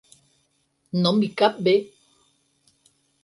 [1.01, 1.75] No m'hi cap bé.